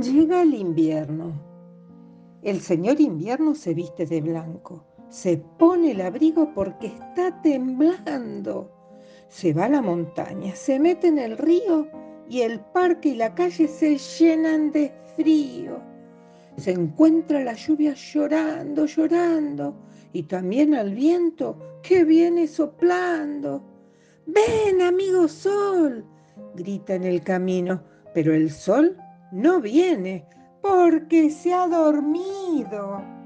[0.00, 1.32] Llega el invierno.
[2.42, 8.70] El señor invierno se viste de blanco, se pone el abrigo porque está temblando.
[9.28, 11.86] Se va a la montaña, se mete en el río
[12.30, 15.82] y el parque y la calle se llenan de frío.
[16.56, 19.74] Se encuentra la lluvia llorando, llorando
[20.14, 23.62] y también al viento que viene soplando.
[24.24, 26.06] Ven, amigo sol,
[26.54, 27.82] grita en el camino,
[28.14, 28.96] pero el sol
[29.32, 30.26] no viene
[30.60, 33.19] porque se ha dormido.